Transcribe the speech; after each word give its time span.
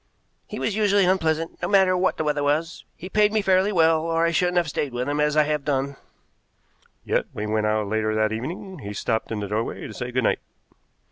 "He 0.47 0.57
was 0.57 0.75
usually 0.75 1.05
unpleasant, 1.05 1.61
no 1.61 1.67
matter 1.67 1.95
what 1.95 2.17
the 2.17 2.23
weather 2.23 2.41
was. 2.41 2.85
He 2.95 3.07
paid 3.07 3.31
me 3.31 3.43
fairly 3.43 3.71
well, 3.71 4.01
or 4.01 4.25
I 4.25 4.31
shouldn't 4.31 4.57
have 4.57 4.67
stayed 4.67 4.93
with 4.93 5.07
him 5.07 5.19
as 5.19 5.37
I 5.37 5.43
have 5.43 5.63
done." 5.63 5.95
"Yet, 7.05 7.25
when 7.33 7.47
he 7.49 7.53
went 7.53 7.67
out 7.67 7.85
later 7.85 8.15
that 8.15 8.31
evening, 8.33 8.79
he 8.79 8.93
stopped 8.93 9.31
in 9.31 9.41
the 9.41 9.47
doorway 9.47 9.85
to 9.85 9.93
say 9.93 10.09
good 10.11 10.23
night." 10.23 10.39